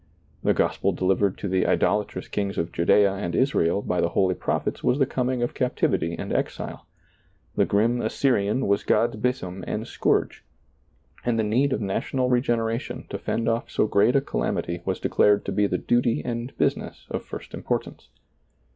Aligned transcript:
The 0.41 0.55
gospel 0.55 0.93
delivered 0.93 1.37
to 1.37 1.47
the 1.47 1.67
idolatrous 1.67 2.27
kings 2.27 2.57
of 2.57 2.71
Judaea 2.71 3.13
and 3.13 3.35
Israel 3.35 3.83
by 3.83 4.01
the 4.01 4.09
holy 4.09 4.33
prophets 4.33 4.83
was 4.83 4.97
the 4.97 5.05
coming 5.05 5.43
of 5.43 5.53
captivity 5.53 6.15
and 6.17 6.33
exile— 6.33 6.87
the 7.55 7.65
grim 7.67 8.01
Assyrian 8.01 8.65
was 8.65 8.83
God's 8.83 9.17
besom 9.17 9.63
and 9.67 9.85
scourge, 9.87 10.43
and 11.23 11.37
the 11.37 11.43
need 11.43 11.71
of 11.71 11.81
national 11.81 12.29
regeneration 12.31 13.05
to 13.11 13.19
fend 13.19 13.47
off 13.47 13.69
so 13.69 13.85
great 13.85 14.15
a 14.15 14.21
calamity 14.21 14.81
was 14.85 14.99
declared 14.99 15.45
to 15.45 15.51
be 15.51 15.67
the 15.67 15.77
duty 15.77 16.23
and 16.25 16.57
business 16.57 17.05
of 17.11 17.23
first 17.23 17.53
importance. 17.53 18.09